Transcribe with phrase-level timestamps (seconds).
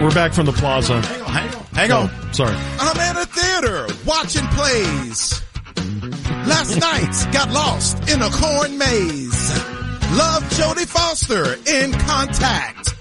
[0.00, 1.02] We're back from the plaza.
[1.02, 2.10] Hang on, hang on, hang on.
[2.10, 2.56] Oh, sorry.
[2.80, 5.42] I'm at a theater watching plays.
[6.48, 9.50] Last night got lost in a corn maze.
[10.16, 12.94] Love Jodie Foster in contact.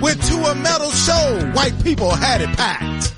[0.00, 3.14] Went to a metal show, white people had it packed.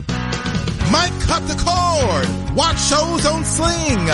[0.90, 4.04] Might cut the cord, watch shows on Sling.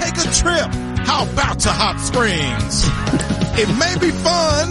[0.00, 0.72] Take a trip,
[1.06, 2.84] how about to Hot Springs?
[3.60, 4.70] it may be fun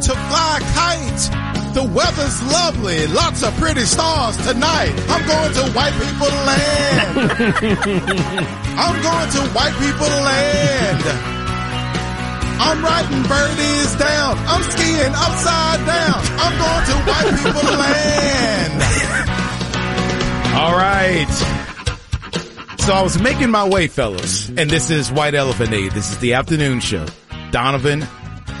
[0.00, 1.39] to fly a kite.
[1.72, 4.92] The weather's lovely, lots of pretty stars tonight.
[5.08, 7.16] I'm going to white people land.
[8.74, 11.04] I'm going to white people land.
[12.62, 14.36] I'm writing birdies down.
[14.50, 16.20] I'm skiing upside down.
[16.42, 18.82] I'm going to white people land.
[20.58, 21.28] All right.
[22.80, 25.88] So I was making my way, fellas, and this is White Elephant Day.
[25.88, 27.06] This is the afternoon show.
[27.52, 28.06] Donovan,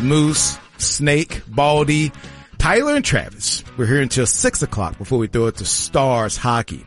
[0.00, 2.12] Moose, Snake, Baldy,
[2.60, 3.64] Tyler, and Travis.
[3.78, 6.84] We're here until six o'clock before we throw it to Stars Hockey.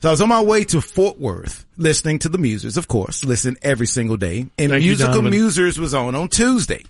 [0.00, 3.22] So I was on my way to Fort Worth, listening to the Musers, of course,
[3.22, 4.46] listen every single day.
[4.56, 5.38] And Thank Musical Donovan.
[5.38, 6.86] Musers was on on Tuesday.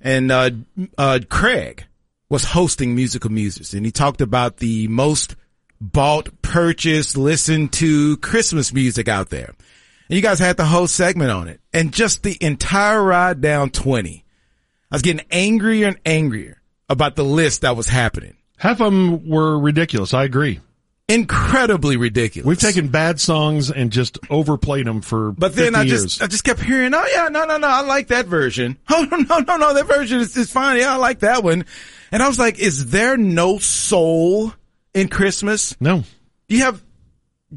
[0.00, 0.50] And, uh,
[0.98, 1.84] uh, Craig
[2.28, 5.36] was hosting Musical Musers and he talked about the most
[5.80, 9.54] bought, purchased, listened to Christmas music out there.
[10.08, 13.70] And you guys had the whole segment on it and just the entire ride down
[13.70, 14.24] 20.
[14.90, 18.36] I was getting angrier and angrier about the list that was happening.
[18.56, 20.14] Half of them were ridiculous.
[20.14, 20.60] I agree.
[21.06, 22.46] Incredibly ridiculous.
[22.46, 26.02] We've taken bad songs and just overplayed them for But then 50 I years.
[26.04, 28.78] just, I just kept hearing, oh yeah, no, no, no, I like that version.
[28.90, 30.78] Oh no, no, no, no, that version is, is fine.
[30.78, 31.66] Yeah, I like that one.
[32.10, 34.52] And I was like, is there no soul
[34.94, 35.78] in Christmas?
[35.80, 36.04] no.
[36.48, 36.82] You have,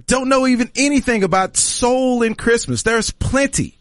[0.08, 2.84] don't know even anything about soul in Christmas.
[2.84, 3.78] There's plenty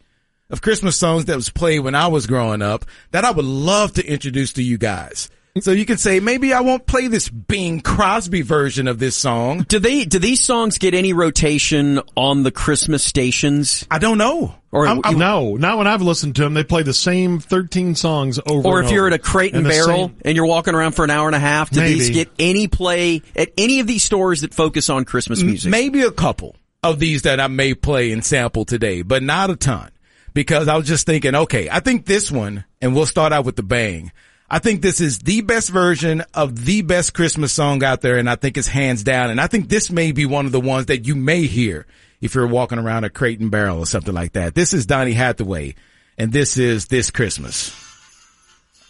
[0.51, 3.93] of Christmas songs that was played when I was growing up that I would love
[3.95, 5.29] to introduce to you guys.
[5.61, 9.65] So you can say, maybe I won't play this Bing Crosby version of this song.
[9.69, 13.87] Do they do these songs get any rotation on the Christmas stations?
[13.91, 14.55] I don't know.
[14.71, 16.53] Or- I'm- I'm- no, not when I've listened to them.
[16.53, 19.15] They play the same 13 songs over Or and if you're over.
[19.15, 21.35] at a crate and the barrel same- and you're walking around for an hour and
[21.35, 25.05] a half, do these get any play at any of these stores that focus on
[25.07, 25.71] Christmas music?
[25.71, 29.57] Maybe a couple of these that I may play and sample today, but not a
[29.57, 29.89] ton.
[30.35, 33.57] Because I was just thinking, okay, I think this one, and we'll start out with
[33.57, 34.13] the bang.
[34.49, 38.31] I think this is the best version of the best Christmas song out there, and
[38.31, 39.31] I think it's hands down.
[39.31, 41.85] And I think this may be one of the ones that you may hear
[42.21, 44.55] if you're walking around a crate and barrel or something like that.
[44.55, 45.75] This is Donny Hathaway,
[46.17, 47.75] and this is This Christmas.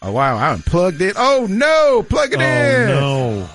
[0.03, 1.15] Oh wow, I unplugged it.
[1.19, 2.89] Oh no, plug it Oh in.
[2.89, 3.49] no.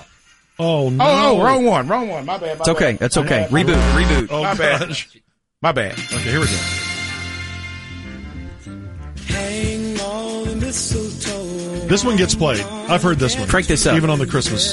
[0.58, 1.04] Oh no.
[1.04, 2.26] Oh, oh, wrong one, wrong one.
[2.26, 2.58] My bad.
[2.58, 2.90] My It's okay.
[2.92, 2.98] bad.
[2.98, 3.46] That's okay.
[3.48, 3.92] Reboot.
[3.94, 4.28] Reboot.
[4.30, 4.96] Oh, My bad.
[5.62, 5.92] My bad.
[5.92, 6.81] Okay, here we go.
[11.92, 12.64] This one gets played.
[12.88, 13.46] I've heard this one.
[13.46, 13.94] Crank this up.
[13.94, 14.72] Even on the Christmas.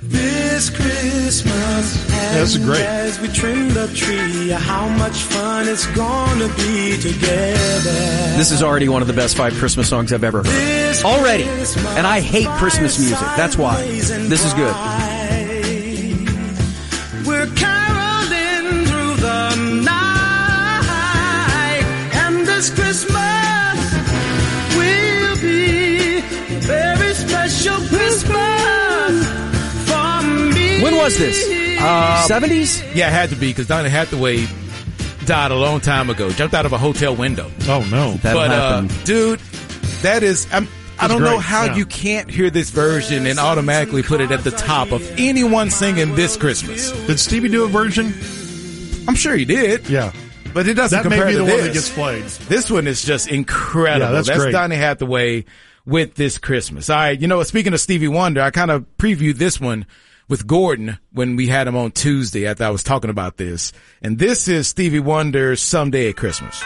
[0.00, 2.06] This Christmas.
[2.32, 2.80] this is great.
[2.80, 7.92] As we trim the tree, how much fun it's gonna be together.
[8.38, 10.46] This is already one of the best five Christmas songs I've ever heard.
[10.46, 11.44] This Already.
[11.44, 13.18] Christmas, And I hate Christmas music.
[13.36, 13.82] That's why.
[13.82, 14.74] This is good.
[17.26, 21.82] We're caroling through the night,
[22.14, 23.19] and this Christmas
[31.02, 31.80] was this?
[31.80, 32.94] Uh, 70s?
[32.94, 34.46] Yeah, it had to be because Donny Hathaway
[35.26, 36.30] died a long time ago.
[36.30, 37.50] Jumped out of a hotel window.
[37.68, 38.14] Oh no.
[38.14, 38.90] That but happened.
[38.90, 39.40] uh, dude,
[40.02, 40.46] that is.
[40.52, 40.68] I'm,
[40.98, 41.76] I don't know how yeah.
[41.76, 46.14] you can't hear this version and automatically put it at the top of anyone singing
[46.14, 46.92] this Christmas.
[47.06, 48.12] Did Stevie do a version?
[49.08, 50.12] I'm sure he did, Yeah.
[50.52, 51.54] but it doesn't That may be to the this.
[51.54, 52.24] one that gets played.
[52.48, 54.12] This one is just incredible.
[54.14, 54.52] Yeah, that's great.
[54.52, 55.46] Donny Hathaway
[55.86, 56.90] with this Christmas.
[56.90, 59.86] All right, you know, speaking of Stevie Wonder, I kind of previewed this one
[60.30, 63.72] with Gordon when we had him on Tuesday after I was talking about this.
[64.00, 66.62] And this is Stevie Wonder's Someday at Christmas.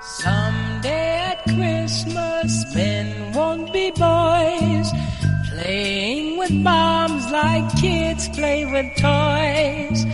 [0.00, 4.88] Someday at Christmas, men won't be boys,
[5.50, 10.06] playing with bombs like kids play with toys.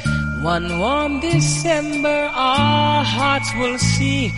[0.43, 4.33] One warm December, our hearts will see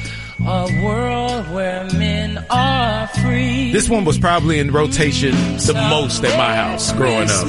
[0.47, 3.73] a world where men are free.
[3.73, 7.47] This one was probably in rotation the most at my house growing up.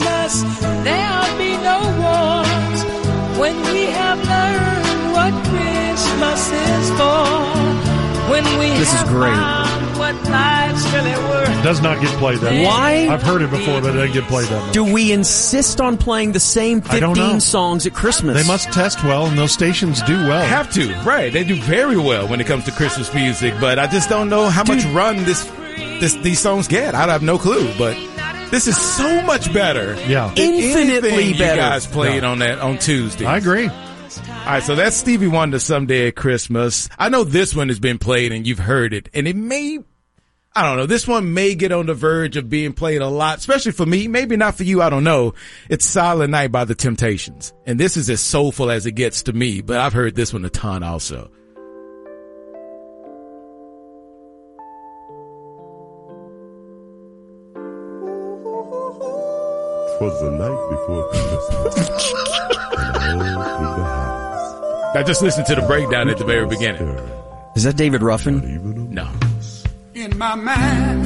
[0.83, 2.83] There'll be no wars
[3.39, 7.25] when we have learned what Christmas is for.
[8.31, 9.35] When we This is great.
[9.97, 11.11] what life's really.
[11.63, 12.65] Does not get played that much.
[12.65, 13.07] Why?
[13.07, 14.73] I've heard it before, but it doesn't get played that much.
[14.73, 17.23] Do we insist on playing the same I don't know.
[17.23, 18.41] 15 songs at Christmas?
[18.41, 20.43] They must test well, and those stations do well.
[20.43, 21.31] Have to, right?
[21.31, 24.49] They do very well when it comes to Christmas music, but I just don't know
[24.49, 25.43] how much run this,
[25.99, 26.95] this these songs get.
[26.95, 27.95] I have no clue, but
[28.49, 29.93] this is so much better.
[30.07, 30.33] Yeah.
[30.35, 31.55] than Infinitely anything better.
[31.55, 32.31] You guys played No.
[32.31, 33.25] on that on Tuesday.
[33.25, 33.67] I agree.
[33.69, 36.89] All right, so that's Stevie Wonder someday at Christmas.
[36.97, 39.79] I know this one has been played and you've heard it, and it may,
[40.53, 43.37] I don't know, this one may get on the verge of being played a lot,
[43.37, 44.09] especially for me.
[44.09, 44.81] Maybe not for you.
[44.81, 45.33] I don't know.
[45.69, 49.33] It's Silent Night by the Temptations, and this is as soulful as it gets to
[49.33, 49.61] me.
[49.61, 51.31] But I've heard this one a ton also.
[59.97, 62.13] Twas the night before Christmas.
[62.77, 64.95] and all through the house.
[64.95, 66.89] I just listened to the breakdown at the very beginning.
[67.55, 68.43] Is that David Ruffin?
[68.43, 69.20] Even a No.
[70.21, 71.03] My mind.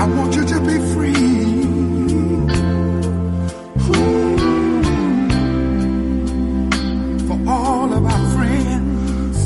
[0.00, 1.26] I want you to be free.
[7.26, 9.38] For all of our friends.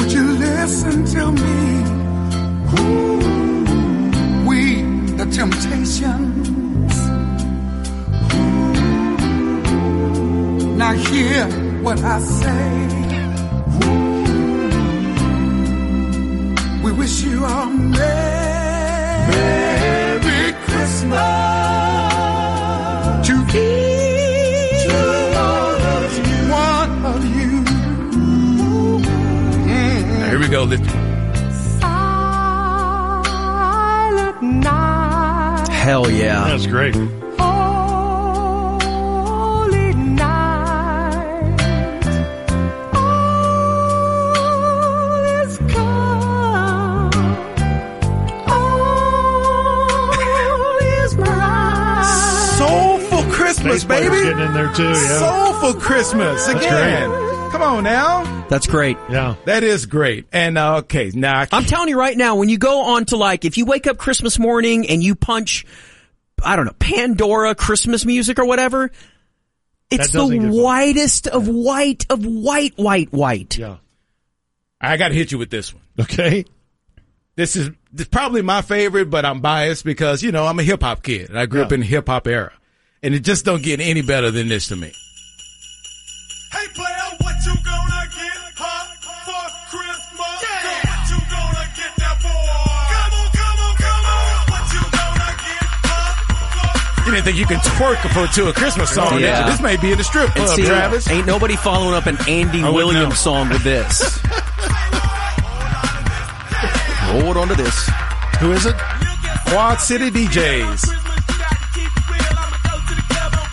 [0.00, 1.58] Would you listen to me?
[4.48, 4.60] We,
[5.16, 6.45] the temptations.
[10.86, 11.46] Now hear
[11.82, 12.70] what I say.
[16.84, 18.12] We wish you a Merry
[20.64, 21.18] Christmas
[23.26, 24.86] to each
[26.52, 27.52] one of you.
[29.66, 30.62] Now, here we go.
[30.62, 30.88] Let's-
[31.80, 33.22] Silent
[34.40, 36.44] night, Hell yeah.
[36.46, 36.94] That's great.
[53.84, 54.22] Christmas, baby.
[54.24, 54.88] getting in there too.
[54.88, 55.18] Yeah.
[55.18, 57.10] Soulful Christmas again.
[57.50, 58.46] Come on now.
[58.48, 58.96] That's great.
[59.10, 59.36] yeah.
[59.44, 60.26] That is great.
[60.32, 63.16] And uh, okay, now I I'm telling you right now, when you go on to
[63.16, 65.64] like, if you wake up Christmas morning and you punch,
[66.42, 68.90] I don't know, Pandora Christmas music or whatever,
[69.90, 70.62] it's the doesn't get fun.
[70.62, 73.56] whitest of white of white, white, white.
[73.56, 73.76] Yeah.
[74.80, 75.82] I got to hit you with this one.
[76.00, 76.44] Okay.
[77.36, 80.62] This is this is probably my favorite, but I'm biased because you know I'm a
[80.62, 82.52] hip hop kid and I grew up in the hip hop era,
[83.06, 84.90] and it just don't get any better than this to me.
[86.50, 88.86] Hey player, what you gonna get huh,
[89.26, 90.18] for Christmas?
[90.18, 92.50] What you gonna get that boy?
[92.90, 94.34] Come on, come on, come on.
[94.50, 96.10] What you gonna get huh,
[96.98, 99.10] for You didn't think you can twerk for to a Christmas song?
[99.14, 99.26] did you?
[99.26, 99.48] Yeah.
[99.50, 101.08] This may be in the strip And club, see, Travis.
[101.10, 103.14] ain't nobody following up an Andy oh, I wouldn't Williams know.
[103.14, 104.18] song with this.
[107.06, 107.88] Hold on to this.
[108.40, 108.74] Who is it?
[109.48, 111.05] Quad City DJs,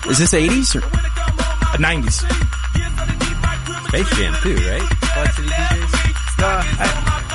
[0.09, 0.75] Is this 80s?
[0.75, 1.79] Or?
[1.79, 2.17] nineties.
[3.87, 4.81] Space Jam too, right?
[5.01, 5.49] Quad City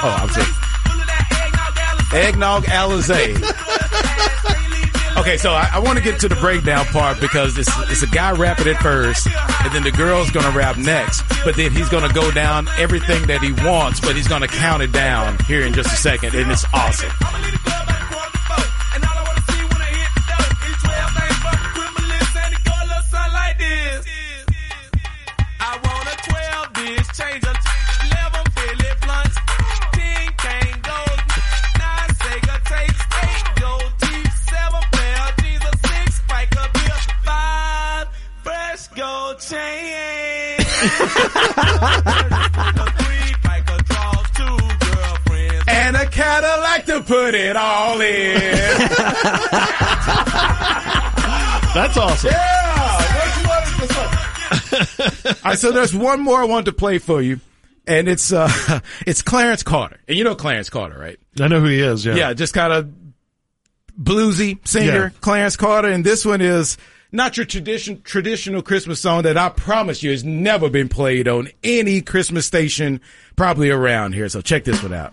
[0.00, 0.52] Oh, I'm sorry.
[2.24, 3.34] Eggnog Alizé.
[5.18, 8.06] Okay, so I, I want to get to the breakdown part because it's it's a
[8.06, 11.22] guy rapping at first, and then the girl's gonna rap next.
[11.44, 14.92] But then he's gonna go down everything that he wants, but he's gonna count it
[14.92, 17.10] down here in just a second, and it's awesome.
[45.70, 48.78] And a Cadillac to put it all in.
[51.74, 52.30] That's awesome.
[52.30, 52.64] Yeah.
[55.28, 57.40] all right, so there's one more I wanted to play for you,
[57.86, 61.18] and it's uh, it's Clarence Carter, and you know Clarence Carter, right?
[61.40, 62.04] I know who he is.
[62.04, 62.14] Yeah.
[62.16, 62.90] Yeah, just kind of
[64.00, 65.20] bluesy singer, Yeah.
[65.20, 66.76] Clarence Carter, and this one is
[67.10, 71.48] not your tradition traditional Christmas song that I promise you has never been played on
[71.64, 73.00] any Christmas station
[73.36, 74.28] probably around here.
[74.28, 75.12] So check this one out.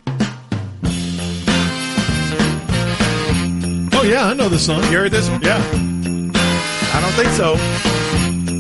[3.98, 4.84] Oh yeah, I know this song.
[4.84, 5.42] You heard this one?
[5.42, 5.58] Yeah.
[5.58, 7.54] I don't think so.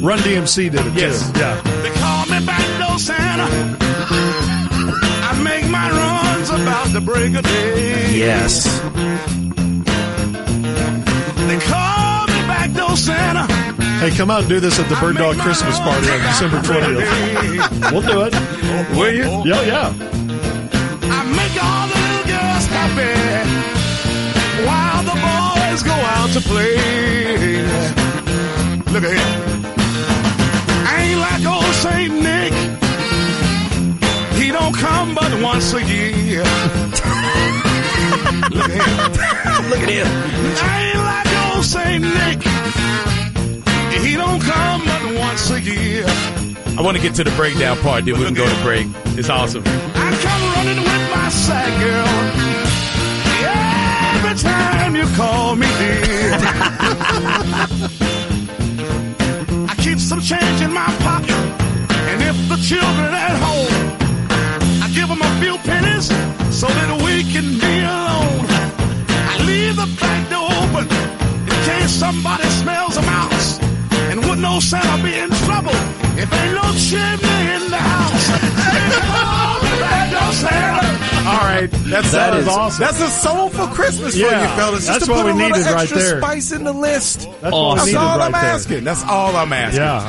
[0.05, 1.31] Run DMC did it Yes.
[1.31, 1.39] too.
[1.39, 1.61] Yeah.
[1.81, 3.77] They call me backdoor Santa.
[5.27, 8.17] I make my runs about the break of day.
[8.17, 8.65] Yes.
[12.95, 13.53] They call me backdoor Santa.
[13.99, 17.91] Hey, come out and do this at the Bird Dog Christmas party on December 20th.
[17.91, 18.33] We'll do it.
[18.97, 19.49] Will you?
[19.49, 19.93] Yeah, yeah.
[21.03, 23.15] I make all the little girls happy
[24.65, 27.14] while the boys go out to play.
[46.85, 48.85] Want to get to the breakdown part, then we can go to break.
[49.17, 49.63] It's awesome.
[49.65, 52.05] I come running with my sack, girl.
[54.21, 56.29] Every time you call me dear.
[59.65, 61.31] I keep some change in my pocket.
[62.05, 63.73] And if the children at home,
[64.83, 66.09] I give them a few pennies
[66.55, 68.45] so that we can be alone.
[69.09, 70.85] I leave the back door open
[71.49, 73.59] in case somebody smells a mouse.
[74.15, 75.75] And would no Santa be in trouble
[76.15, 78.27] if ain't no chimney in the house?
[79.65, 80.95] The back door Santa.
[81.27, 82.79] All right, that's That that is awesome.
[82.85, 84.85] That's a soulful Christmas for you fellas.
[84.85, 86.21] Just that's to what put we a little needed right there.
[86.21, 87.27] spice in the list.
[87.41, 87.53] That's Awesome.
[87.53, 88.41] what That's needed all right I'm there.
[88.41, 88.83] asking.
[88.83, 89.81] That's all I'm asking.
[89.81, 89.99] Yeah.